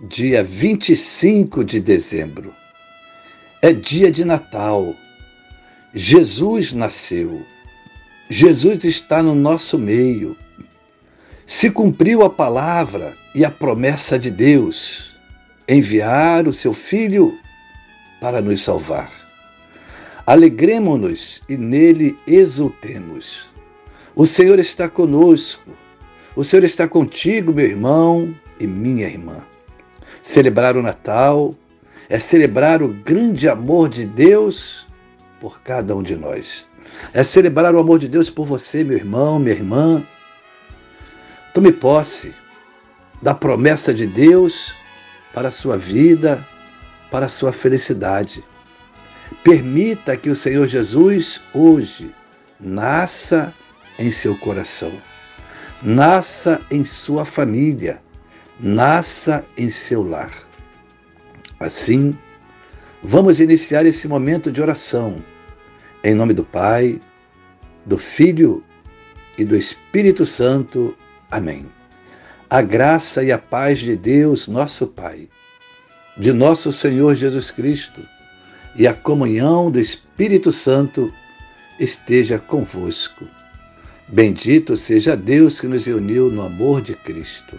dia 0.00 0.42
25 0.42 1.64
de 1.64 1.80
dezembro. 1.80 2.54
É 3.62 3.72
dia 3.72 4.10
de 4.10 4.24
Natal. 4.24 4.94
Jesus 5.94 6.72
nasceu. 6.72 7.42
Jesus 8.28 8.84
está 8.84 9.22
no 9.22 9.34
nosso 9.34 9.78
meio. 9.78 10.36
Se 11.46 11.70
cumpriu 11.70 12.22
a 12.22 12.30
palavra 12.30 13.14
e 13.34 13.44
a 13.44 13.50
promessa 13.50 14.18
de 14.18 14.30
Deus, 14.30 15.14
enviar 15.68 16.48
o 16.48 16.52
seu 16.52 16.72
Filho 16.72 17.38
para 18.20 18.40
nos 18.40 18.62
salvar. 18.62 19.10
Alegremos-nos 20.26 21.42
e 21.48 21.56
nele 21.56 22.16
exultemos. 22.26 23.48
O 24.16 24.26
Senhor 24.26 24.58
está 24.58 24.88
conosco. 24.88 25.70
O 26.34 26.42
Senhor 26.42 26.64
está 26.64 26.88
contigo, 26.88 27.52
meu 27.52 27.66
irmão 27.66 28.34
e 28.58 28.66
minha 28.66 29.06
irmã. 29.06 29.44
Celebrar 30.24 30.74
o 30.74 30.82
Natal 30.82 31.54
é 32.08 32.18
celebrar 32.18 32.82
o 32.82 32.88
grande 32.88 33.46
amor 33.46 33.90
de 33.90 34.06
Deus 34.06 34.86
por 35.38 35.60
cada 35.60 35.94
um 35.94 36.02
de 36.02 36.16
nós. 36.16 36.66
É 37.12 37.22
celebrar 37.22 37.74
o 37.74 37.78
amor 37.78 37.98
de 37.98 38.08
Deus 38.08 38.30
por 38.30 38.46
você, 38.46 38.82
meu 38.82 38.96
irmão, 38.96 39.38
minha 39.38 39.54
irmã. 39.54 40.02
Tome 41.52 41.70
posse 41.70 42.34
da 43.20 43.34
promessa 43.34 43.92
de 43.92 44.06
Deus 44.06 44.74
para 45.34 45.48
a 45.48 45.52
sua 45.52 45.76
vida, 45.76 46.42
para 47.10 47.26
a 47.26 47.28
sua 47.28 47.52
felicidade. 47.52 48.42
Permita 49.44 50.16
que 50.16 50.30
o 50.30 50.36
Senhor 50.36 50.66
Jesus 50.66 51.38
hoje 51.52 52.14
nasça 52.58 53.52
em 53.98 54.10
seu 54.10 54.34
coração, 54.38 54.92
nasça 55.82 56.62
em 56.70 56.82
sua 56.82 57.26
família, 57.26 58.00
nasça 58.60 59.44
em 59.56 59.70
seu 59.70 60.02
lar. 60.02 60.32
Assim, 61.58 62.16
vamos 63.02 63.40
iniciar 63.40 63.86
esse 63.86 64.06
momento 64.08 64.50
de 64.50 64.60
oração. 64.60 65.16
Em 66.02 66.14
nome 66.14 66.34
do 66.34 66.44
Pai, 66.44 67.00
do 67.86 67.98
Filho 67.98 68.62
e 69.36 69.44
do 69.44 69.56
Espírito 69.56 70.24
Santo. 70.24 70.96
Amém. 71.30 71.66
A 72.48 72.62
graça 72.62 73.22
e 73.24 73.32
a 73.32 73.38
paz 73.38 73.80
de 73.80 73.96
Deus, 73.96 74.46
nosso 74.46 74.86
Pai, 74.86 75.28
de 76.16 76.32
nosso 76.32 76.70
Senhor 76.70 77.16
Jesus 77.16 77.50
Cristo 77.50 78.00
e 78.76 78.86
a 78.86 78.94
comunhão 78.94 79.70
do 79.70 79.78
Espírito 79.78 80.52
Santo 80.52 81.12
esteja 81.78 82.38
convosco. 82.38 83.26
Bendito 84.08 84.76
seja 84.76 85.16
Deus 85.16 85.60
que 85.60 85.66
nos 85.66 85.86
uniu 85.86 86.30
no 86.30 86.42
amor 86.42 86.82
de 86.82 86.94
Cristo. 86.94 87.58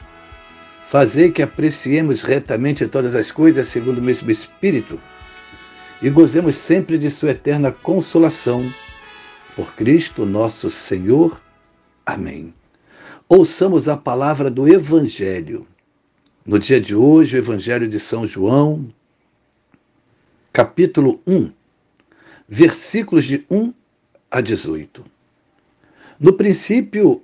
Fazei 0.91 1.31
que 1.31 1.41
apreciemos 1.41 2.21
retamente 2.21 2.85
todas 2.85 3.15
as 3.15 3.31
coisas 3.31 3.69
segundo 3.69 3.99
o 3.99 4.01
mesmo 4.01 4.29
Espírito 4.29 4.99
e 6.01 6.09
gozemos 6.09 6.57
sempre 6.57 6.97
de 6.97 7.09
Sua 7.09 7.31
eterna 7.31 7.71
consolação. 7.71 8.69
Por 9.55 9.73
Cristo 9.73 10.25
nosso 10.25 10.69
Senhor. 10.69 11.41
Amém. 12.05 12.53
Ouçamos 13.29 13.87
a 13.87 13.95
palavra 13.95 14.51
do 14.51 14.67
Evangelho. 14.67 15.65
No 16.45 16.59
dia 16.59 16.81
de 16.81 16.93
hoje, 16.93 17.37
o 17.37 17.39
Evangelho 17.39 17.87
de 17.87 17.97
São 17.97 18.27
João, 18.27 18.93
capítulo 20.51 21.21
1, 21.25 21.53
versículos 22.49 23.23
de 23.23 23.45
1 23.49 23.73
a 24.29 24.41
18. 24.41 25.05
No 26.19 26.33
princípio 26.33 27.23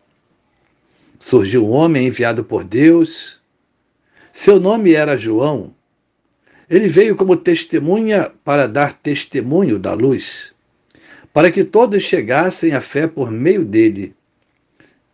surgiu 1.21 1.63
um 1.63 1.69
homem 1.69 2.07
enviado 2.07 2.43
por 2.43 2.63
Deus. 2.63 3.39
Seu 4.33 4.59
nome 4.59 4.93
era 4.93 5.15
João. 5.15 5.71
Ele 6.67 6.87
veio 6.87 7.15
como 7.15 7.37
testemunha 7.37 8.31
para 8.43 8.67
dar 8.67 8.93
testemunho 8.93 9.77
da 9.77 9.93
luz, 9.93 10.51
para 11.31 11.51
que 11.51 11.63
todos 11.63 12.01
chegassem 12.01 12.73
à 12.73 12.81
fé 12.81 13.05
por 13.05 13.29
meio 13.29 13.63
dele. 13.63 14.15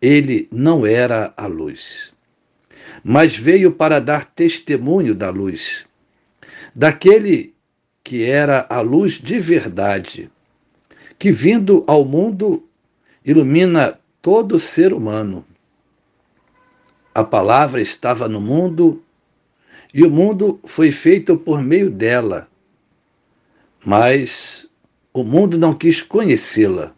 Ele 0.00 0.48
não 0.50 0.86
era 0.86 1.34
a 1.36 1.46
luz, 1.46 2.14
mas 3.04 3.36
veio 3.36 3.72
para 3.72 4.00
dar 4.00 4.24
testemunho 4.24 5.14
da 5.14 5.28
luz, 5.28 5.84
daquele 6.74 7.54
que 8.02 8.24
era 8.24 8.66
a 8.70 8.80
luz 8.80 9.20
de 9.20 9.38
verdade, 9.38 10.30
que 11.18 11.30
vindo 11.30 11.84
ao 11.86 12.02
mundo 12.02 12.66
ilumina 13.22 14.00
todo 14.22 14.58
ser 14.58 14.94
humano. 14.94 15.44
A 17.18 17.24
palavra 17.24 17.82
estava 17.82 18.28
no 18.28 18.40
mundo 18.40 19.02
e 19.92 20.04
o 20.04 20.08
mundo 20.08 20.60
foi 20.64 20.92
feito 20.92 21.36
por 21.36 21.60
meio 21.60 21.90
dela. 21.90 22.46
Mas 23.84 24.68
o 25.12 25.24
mundo 25.24 25.58
não 25.58 25.74
quis 25.74 26.00
conhecê-la. 26.00 26.94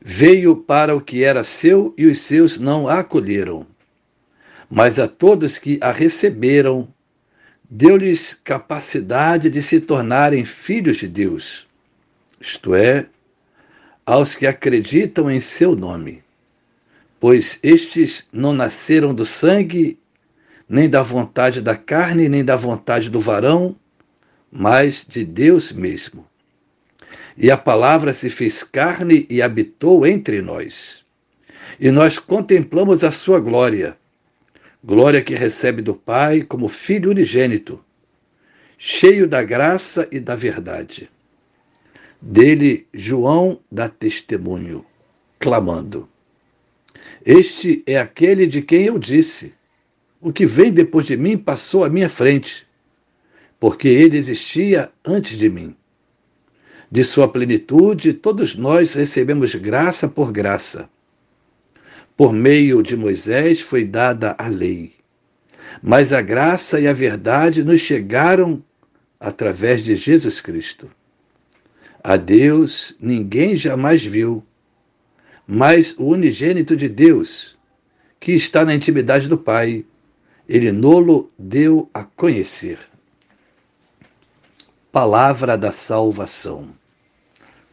Veio 0.00 0.54
para 0.54 0.94
o 0.94 1.00
que 1.00 1.24
era 1.24 1.42
seu 1.42 1.92
e 1.98 2.06
os 2.06 2.20
seus 2.20 2.60
não 2.60 2.86
a 2.86 3.00
acolheram. 3.00 3.66
Mas 4.70 5.00
a 5.00 5.08
todos 5.08 5.58
que 5.58 5.80
a 5.80 5.90
receberam, 5.90 6.86
deu-lhes 7.68 8.38
capacidade 8.44 9.50
de 9.50 9.60
se 9.60 9.80
tornarem 9.80 10.44
filhos 10.44 10.98
de 10.98 11.08
Deus, 11.08 11.66
isto 12.40 12.72
é, 12.72 13.08
aos 14.06 14.36
que 14.36 14.46
acreditam 14.46 15.28
em 15.28 15.40
seu 15.40 15.74
nome 15.74 16.22
pois 17.22 17.60
estes 17.62 18.26
não 18.32 18.52
nasceram 18.52 19.14
do 19.14 19.24
sangue, 19.24 19.96
nem 20.68 20.90
da 20.90 21.02
vontade 21.02 21.62
da 21.62 21.76
carne, 21.76 22.28
nem 22.28 22.44
da 22.44 22.56
vontade 22.56 23.08
do 23.08 23.20
varão, 23.20 23.76
mas 24.50 25.06
de 25.08 25.24
Deus 25.24 25.70
mesmo. 25.70 26.26
E 27.38 27.48
a 27.48 27.56
palavra 27.56 28.12
se 28.12 28.28
fez 28.28 28.64
carne 28.64 29.24
e 29.30 29.40
habitou 29.40 30.04
entre 30.04 30.42
nós. 30.42 31.04
E 31.78 31.92
nós 31.92 32.18
contemplamos 32.18 33.04
a 33.04 33.12
sua 33.12 33.38
glória, 33.38 33.96
glória 34.82 35.22
que 35.22 35.36
recebe 35.36 35.80
do 35.80 35.94
Pai 35.94 36.42
como 36.42 36.66
Filho 36.66 37.12
unigênito, 37.12 37.78
cheio 38.76 39.28
da 39.28 39.44
graça 39.44 40.08
e 40.10 40.18
da 40.18 40.34
verdade. 40.34 41.08
Dele, 42.20 42.84
João 42.92 43.60
dá 43.70 43.88
testemunho, 43.88 44.84
clamando: 45.38 46.08
este 47.24 47.82
é 47.86 47.98
aquele 47.98 48.46
de 48.46 48.62
quem 48.62 48.86
eu 48.86 48.98
disse: 48.98 49.54
o 50.20 50.32
que 50.32 50.46
vem 50.46 50.72
depois 50.72 51.06
de 51.06 51.16
mim 51.16 51.36
passou 51.36 51.84
à 51.84 51.88
minha 51.88 52.08
frente, 52.08 52.66
porque 53.58 53.88
ele 53.88 54.16
existia 54.16 54.90
antes 55.04 55.36
de 55.36 55.50
mim. 55.50 55.76
De 56.90 57.02
sua 57.04 57.26
plenitude, 57.26 58.12
todos 58.12 58.54
nós 58.54 58.94
recebemos 58.94 59.54
graça 59.54 60.06
por 60.08 60.30
graça. 60.30 60.88
Por 62.16 62.32
meio 62.32 62.82
de 62.82 62.96
Moisés 62.96 63.60
foi 63.60 63.84
dada 63.84 64.36
a 64.38 64.46
lei, 64.46 64.92
mas 65.82 66.12
a 66.12 66.20
graça 66.20 66.78
e 66.78 66.86
a 66.86 66.92
verdade 66.92 67.64
nos 67.64 67.80
chegaram 67.80 68.62
através 69.18 69.82
de 69.82 69.96
Jesus 69.96 70.40
Cristo. 70.40 70.90
A 72.04 72.16
Deus 72.16 72.94
ninguém 73.00 73.56
jamais 73.56 74.04
viu, 74.04 74.44
mas 75.54 75.94
o 75.98 76.04
unigênito 76.04 76.74
de 76.74 76.88
Deus, 76.88 77.58
que 78.18 78.32
está 78.32 78.64
na 78.64 78.74
intimidade 78.74 79.28
do 79.28 79.36
Pai, 79.36 79.84
ele 80.48 80.72
nolo 80.72 81.30
deu 81.38 81.90
a 81.92 82.04
conhecer. 82.04 82.78
Palavra 84.90 85.58
da 85.58 85.70
salvação. 85.70 86.70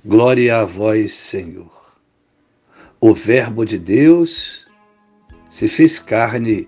Glória 0.03 0.57
a 0.57 0.65
vós, 0.65 1.13
Senhor. 1.13 1.71
O 2.99 3.13
Verbo 3.13 3.63
de 3.63 3.79
Deus 3.79 4.67
se 5.49 5.69
fez 5.69 5.99
carne 5.99 6.67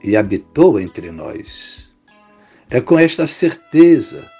e 0.00 0.16
habitou 0.16 0.78
entre 0.78 1.10
nós. 1.10 1.90
É 2.70 2.80
com 2.80 2.96
esta 2.96 3.26
certeza 3.26 4.30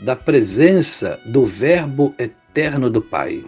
da 0.00 0.16
presença 0.16 1.20
do 1.26 1.44
Verbo 1.44 2.14
eterno 2.18 2.88
do 2.88 3.02
Pai, 3.02 3.44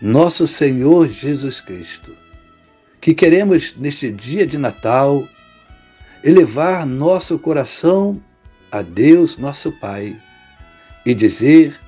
nosso 0.00 0.46
Senhor 0.46 1.08
Jesus 1.08 1.60
Cristo, 1.60 2.14
que 3.00 3.14
queremos 3.14 3.74
neste 3.76 4.10
dia 4.10 4.46
de 4.46 4.58
Natal 4.58 5.26
elevar 6.22 6.84
nosso 6.86 7.38
coração 7.38 8.22
a 8.70 8.82
Deus, 8.82 9.38
nosso 9.38 9.72
Pai, 9.72 10.20
e 11.04 11.14
dizer: 11.14 11.78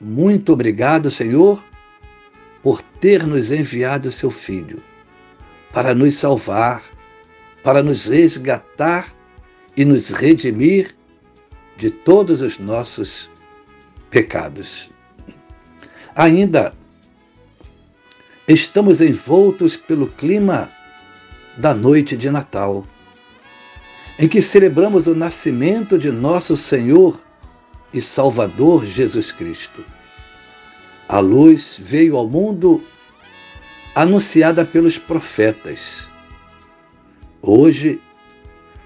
Muito 0.00 0.52
obrigado, 0.52 1.10
Senhor, 1.10 1.62
por 2.62 2.82
ter 3.00 3.26
nos 3.26 3.50
enviado 3.50 4.10
seu 4.10 4.30
Filho 4.30 4.82
para 5.72 5.94
nos 5.94 6.16
salvar, 6.16 6.82
para 7.62 7.82
nos 7.82 8.06
resgatar 8.06 9.12
e 9.76 9.84
nos 9.84 10.10
redimir 10.10 10.94
de 11.78 11.90
todos 11.90 12.42
os 12.42 12.58
nossos 12.58 13.30
pecados. 14.10 14.90
Ainda 16.14 16.74
estamos 18.52 19.00
envoltos 19.00 19.76
pelo 19.76 20.06
clima 20.06 20.68
da 21.56 21.74
noite 21.74 22.16
de 22.16 22.30
Natal, 22.30 22.86
em 24.18 24.28
que 24.28 24.42
celebramos 24.42 25.06
o 25.06 25.14
nascimento 25.14 25.98
de 25.98 26.10
nosso 26.10 26.56
Senhor 26.56 27.18
e 27.92 28.00
Salvador 28.00 28.84
Jesus 28.84 29.32
Cristo. 29.32 29.84
A 31.08 31.18
luz 31.18 31.80
veio 31.82 32.16
ao 32.16 32.28
mundo 32.28 32.82
anunciada 33.94 34.64
pelos 34.64 34.98
profetas. 34.98 36.08
Hoje 37.40 38.00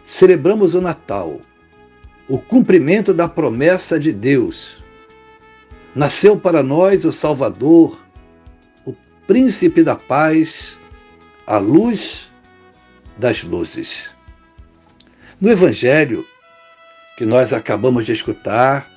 celebramos 0.03 0.75
o 0.75 0.81
Natal 0.81 1.41
o 2.29 2.39
cumprimento 2.39 3.15
da 3.15 3.29
promessa 3.29 3.99
de 3.99 4.13
Deus. 4.13 4.83
Nasceu 5.95 6.37
para 6.37 6.63
nós 6.63 7.05
o 7.05 7.13
Salvador, 7.13 8.06
Príncipe 9.27 9.83
da 9.83 9.97
Paz, 9.97 10.79
a 11.47 11.59
luz 11.59 12.33
das 13.17 13.43
luzes. 13.43 14.15
No 15.41 15.51
Evangelho 15.51 16.25
que 17.17 17.27
nós 17.27 17.53
acabamos 17.53 18.07
de 18.07 18.13
escutar, 18.13 18.89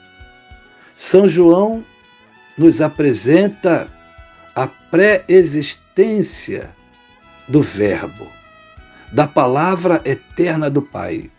São 0.94 1.28
João 1.28 1.84
nos 2.58 2.82
apresenta 2.82 3.90
a 4.54 4.68
pré-existência 4.68 6.70
do 7.48 7.62
Verbo, 7.62 8.28
da 9.12 9.26
palavra 9.26 10.02
eterna 10.06 10.70
do 10.70 10.82
Pai 10.82 11.32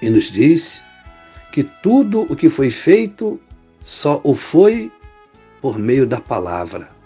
e 0.00 0.08
nos 0.08 0.30
diz 0.30 0.82
que 1.52 1.64
tudo 1.64 2.22
o 2.30 2.36
que 2.36 2.48
foi 2.48 2.70
feito 2.70 3.38
só 3.82 4.20
o 4.24 4.34
foi 4.34 4.90
por 5.60 5.78
meio 5.78 6.06
da 6.06 6.20
palavra. 6.20 6.97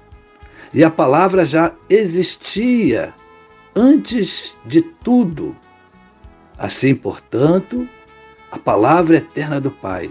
E 0.75 0.83
a 0.83 0.91
palavra 0.91 1.45
já 1.45 1.75
existia 1.89 3.15
antes 3.77 4.55
de 4.65 4.83
tudo. 4.83 5.57
Assim, 6.57 6.95
portanto, 6.95 7.89
a 8.51 8.59
palavra 8.59 9.17
eterna 9.17 9.61
do 9.61 9.71
Pai, 9.71 10.11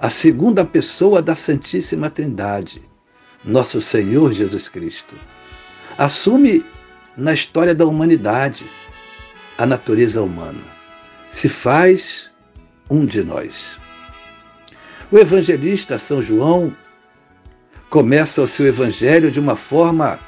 a 0.00 0.10
segunda 0.10 0.64
pessoa 0.64 1.20
da 1.20 1.34
Santíssima 1.34 2.10
Trindade, 2.10 2.82
nosso 3.44 3.80
Senhor 3.80 4.32
Jesus 4.32 4.68
Cristo, 4.68 5.14
assume 5.96 6.64
na 7.16 7.32
história 7.32 7.74
da 7.74 7.86
humanidade 7.86 8.68
a 9.58 9.66
natureza 9.66 10.22
humana 10.22 10.80
se 11.26 11.48
faz 11.48 12.30
um 12.90 13.06
de 13.06 13.22
nós. 13.22 13.78
O 15.12 15.18
evangelista 15.18 15.98
São 15.98 16.20
João 16.20 16.74
começa 17.90 18.40
o 18.40 18.46
seu 18.46 18.66
evangelho 18.66 19.32
de 19.32 19.40
uma 19.40 19.56
forma 19.56 20.20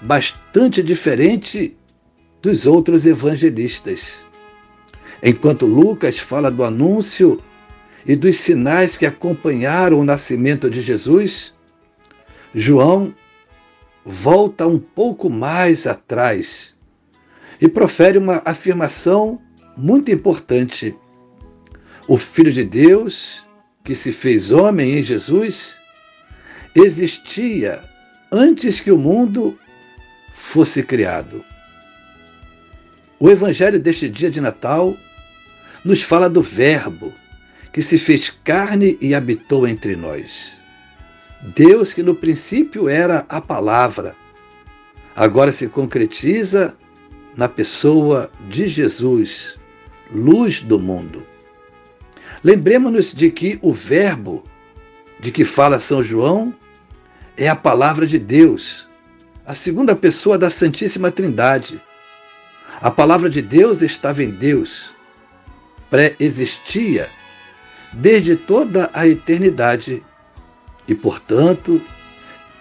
bastante 0.00 0.82
diferente 0.82 1.76
dos 2.42 2.66
outros 2.66 3.06
evangelistas. 3.06 4.24
Enquanto 5.22 5.64
Lucas 5.64 6.18
fala 6.18 6.50
do 6.50 6.64
anúncio 6.64 7.40
e 8.04 8.16
dos 8.16 8.36
sinais 8.36 8.96
que 8.96 9.06
acompanharam 9.06 10.00
o 10.00 10.04
nascimento 10.04 10.68
de 10.68 10.82
Jesus, 10.82 11.54
João 12.52 13.14
volta 14.04 14.66
um 14.66 14.80
pouco 14.80 15.30
mais 15.30 15.86
atrás 15.86 16.74
e 17.60 17.68
profere 17.68 18.18
uma 18.18 18.42
afirmação 18.44 19.40
muito 19.76 20.10
importante. 20.10 20.96
O 22.08 22.18
Filho 22.18 22.50
de 22.50 22.64
Deus, 22.64 23.46
que 23.84 23.94
se 23.94 24.12
fez 24.12 24.50
homem 24.50 24.98
em 24.98 25.04
Jesus, 25.04 25.80
existia 26.74 27.82
antes 28.30 28.80
que 28.80 28.90
o 28.90 28.98
mundo 28.98 29.58
fosse 30.34 30.82
criado. 30.82 31.44
O 33.20 33.30
Evangelho 33.30 33.78
deste 33.78 34.08
dia 34.08 34.30
de 34.30 34.40
Natal 34.40 34.96
nos 35.84 36.02
fala 36.02 36.28
do 36.28 36.42
Verbo 36.42 37.12
que 37.72 37.80
se 37.80 37.98
fez 37.98 38.30
carne 38.44 38.98
e 39.00 39.14
habitou 39.14 39.66
entre 39.66 39.96
nós. 39.96 40.58
Deus, 41.54 41.92
que 41.92 42.02
no 42.02 42.14
princípio 42.14 42.88
era 42.88 43.24
a 43.28 43.40
palavra, 43.40 44.14
agora 45.16 45.50
se 45.50 45.68
concretiza 45.68 46.76
na 47.36 47.48
pessoa 47.48 48.30
de 48.48 48.68
Jesus, 48.68 49.58
luz 50.12 50.60
do 50.60 50.78
mundo. 50.78 51.26
Lembremos-nos 52.44 53.12
de 53.12 53.30
que 53.30 53.58
o 53.62 53.72
Verbo 53.72 54.44
de 55.20 55.30
que 55.30 55.44
fala 55.44 55.78
São 55.78 56.02
João 56.02 56.52
é 57.36 57.48
a 57.48 57.56
palavra 57.56 58.06
de 58.06 58.18
Deus, 58.18 58.88
a 59.46 59.54
segunda 59.54 59.96
pessoa 59.96 60.38
da 60.38 60.50
Santíssima 60.50 61.10
Trindade. 61.10 61.80
A 62.80 62.90
palavra 62.90 63.30
de 63.30 63.40
Deus 63.40 63.82
estava 63.82 64.22
em 64.22 64.30
Deus, 64.30 64.92
pré-existia 65.90 67.08
desde 67.92 68.36
toda 68.36 68.90
a 68.92 69.06
eternidade 69.06 70.02
e, 70.88 70.94
portanto, 70.94 71.80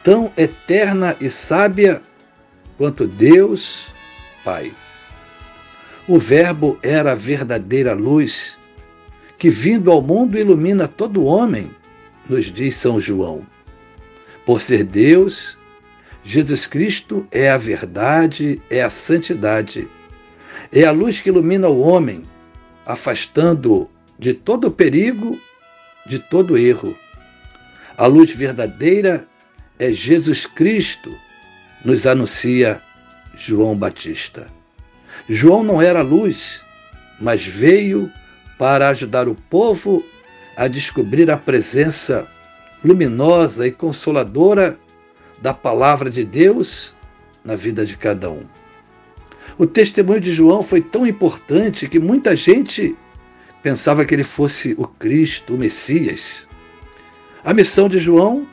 tão 0.04 0.32
eterna 0.36 1.16
e 1.20 1.30
sábia 1.30 2.02
quanto 2.78 3.08
Deus 3.08 3.88
Pai. 4.44 4.74
O 6.08 6.18
Verbo 6.18 6.80
era 6.82 7.12
a 7.12 7.16
verdadeira 7.16 7.94
luz 7.94 8.58
que, 9.38 9.50
vindo 9.50 9.92
ao 9.92 10.02
mundo, 10.02 10.38
ilumina 10.38 10.88
todo 10.88 11.24
homem, 11.24 11.72
nos 12.28 12.46
diz 12.46 12.76
São 12.76 13.00
João. 13.00 13.46
Por 14.46 14.62
ser 14.62 14.84
Deus, 14.84 15.58
Jesus 16.24 16.68
Cristo 16.68 17.28
é 17.32 17.50
a 17.50 17.58
verdade, 17.58 18.62
é 18.70 18.82
a 18.82 18.90
santidade, 18.90 19.88
é 20.72 20.84
a 20.84 20.92
luz 20.92 21.20
que 21.20 21.30
ilumina 21.30 21.68
o 21.68 21.82
homem, 21.82 22.24
afastando-o 22.86 23.90
de 24.18 24.34
todo 24.34 24.72
perigo, 24.72 25.40
de 26.06 26.20
todo 26.20 26.58
erro. 26.58 26.96
A 27.98 28.06
luz 28.06 28.32
verdadeira 28.32 29.28
é 29.80 29.92
Jesus 29.92 30.46
Cristo, 30.46 31.14
nos 31.84 32.06
anuncia 32.06 32.82
João 33.36 33.76
Batista. 33.76 34.48
João 35.28 35.64
não 35.64 35.82
era 35.82 36.02
luz, 36.02 36.64
mas 37.20 37.44
veio 37.44 38.12
para 38.58 38.90
ajudar 38.90 39.28
o 39.28 39.36
povo 39.36 40.06
a 40.56 40.68
descobrir 40.68 41.32
a 41.32 41.38
presença 41.38 42.28
luminosa 42.84 43.68
e 43.68 43.72
consoladora 43.72 44.80
da 45.42 45.54
palavra 45.54 46.10
de 46.10 46.24
Deus 46.24 46.96
na 47.44 47.56
vida 47.56 47.86
de 47.86 47.98
cada 47.98 48.30
um. 48.30 48.44
O 49.58 49.66
testemunho 49.66 50.20
de 50.20 50.34
João 50.34 50.64
foi 50.64 50.82
tão 50.82 51.06
importante 51.06 51.88
que 51.88 52.00
muita 52.00 52.36
gente 52.36 52.96
pensava 53.62 54.06
que 54.06 54.14
ele 54.14 54.24
fosse 54.24 54.76
o 54.78 54.88
Cristo, 54.88 55.56
o 55.56 55.58
Messias. 55.58 56.48
A 57.44 57.54
missão 57.54 57.90
de 57.90 58.00
João 58.00 58.48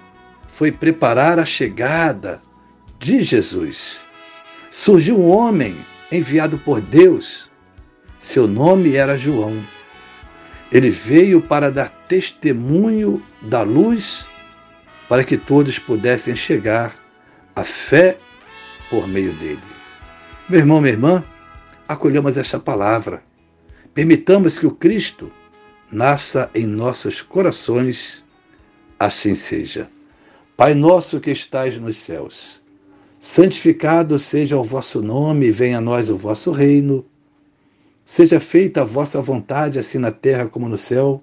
foi 0.49 0.73
preparar 0.73 1.39
a 1.39 1.45
chegada 1.45 2.43
de 2.99 3.23
Jesus. 3.23 4.01
Surgiu 4.71 5.19
um 5.19 5.31
homem 5.31 5.79
enviado 6.11 6.59
por 6.59 6.81
Deus. 6.81 7.49
Seu 8.19 8.47
nome 8.47 8.97
era 8.97 9.17
João. 9.17 9.57
Ele 10.71 10.91
veio 10.91 11.41
para 11.41 11.71
dar 11.71 11.98
testemunho 12.09 13.23
da 13.43 13.63
luz, 13.63 14.27
para 15.09 15.23
que 15.23 15.37
todos 15.37 15.79
pudessem 15.79 16.35
chegar 16.35 16.95
à 17.55 17.63
fé 17.63 18.17
por 18.91 19.07
meio 19.07 19.33
dele. 19.35 19.63
Meu 20.49 20.61
irmão, 20.61 20.81
minha 20.81 20.95
irmã, 20.95 21.25
acolhamos 21.87 22.39
esta 22.39 22.59
palavra. 22.59 23.23
Permitamos 23.95 24.59
que 24.59 24.67
o 24.67 24.71
Cristo 24.71 25.31
nasça 25.91 26.51
em 26.55 26.67
nossos 26.67 27.21
corações, 27.23 28.25
assim 28.99 29.35
seja. 29.35 29.91
Pai 30.57 30.75
nosso 30.75 31.21
que 31.21 31.31
estais 31.31 31.79
nos 31.79 31.97
céus, 31.97 32.63
santificado 33.21 34.19
seja 34.19 34.57
o 34.57 34.65
vosso 34.65 35.03
nome, 35.03 35.51
venha 35.51 35.79
a 35.79 35.81
nós 35.81 36.11
o 36.11 36.17
vosso 36.17 36.51
reino. 36.51 37.05
Seja 38.05 38.41
feita 38.41 38.81
a 38.81 38.85
vossa 38.85 39.21
vontade, 39.21 39.79
assim 39.79 39.99
na 39.99 40.11
terra 40.11 40.47
como 40.47 40.69
no 40.69 40.79
céu. 40.79 41.23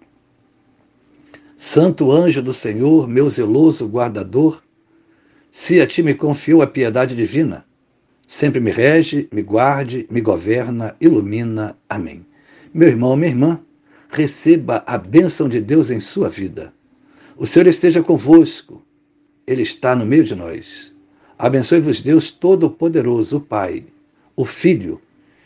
Santo 1.63 2.11
anjo 2.11 2.41
do 2.41 2.55
Senhor, 2.55 3.07
meu 3.07 3.29
zeloso 3.29 3.87
guardador, 3.87 4.63
se 5.51 5.79
a 5.79 5.85
ti 5.85 6.01
me 6.01 6.15
confiou 6.15 6.63
a 6.63 6.65
piedade 6.65 7.15
divina, 7.15 7.63
sempre 8.27 8.59
me 8.59 8.71
rege, 8.71 9.29
me 9.31 9.43
guarde, 9.43 10.07
me 10.09 10.21
governa, 10.21 10.95
ilumina. 10.99 11.77
Amém. 11.87 12.25
Meu 12.73 12.87
irmão, 12.87 13.15
minha 13.15 13.29
irmã, 13.29 13.59
receba 14.09 14.83
a 14.87 14.97
bênção 14.97 15.47
de 15.47 15.61
Deus 15.61 15.91
em 15.91 15.99
sua 15.99 16.29
vida. 16.29 16.73
O 17.37 17.45
Senhor 17.45 17.67
esteja 17.67 18.01
convosco, 18.01 18.83
Ele 19.45 19.61
está 19.61 19.95
no 19.95 20.03
meio 20.03 20.23
de 20.23 20.33
nós. 20.33 20.95
Abençoe-vos, 21.37 22.01
Deus 22.01 22.31
Todo-Poderoso, 22.31 23.37
o 23.37 23.39
Pai, 23.39 23.85
o 24.35 24.45
Filho 24.45 24.99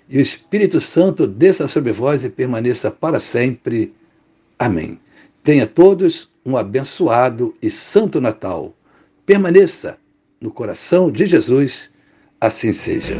e 0.07 0.17
o 0.17 0.21
Espírito 0.21 0.79
Santo 0.79 1.27
desça 1.27 1.67
sobre 1.67 1.91
vós 1.91 2.23
e 2.23 2.29
permaneça 2.29 2.89
para 2.89 3.19
sempre. 3.19 3.93
Amém. 4.57 4.97
Tenha 5.45 5.67
todos 5.67 6.27
um 6.43 6.57
abençoado 6.57 7.55
e 7.61 7.69
santo 7.69 8.19
Natal. 8.19 8.75
Permaneça 9.27 9.95
no 10.41 10.49
coração 10.49 11.11
de 11.11 11.27
Jesus, 11.27 11.91
assim 12.41 12.73
seja. 12.73 13.19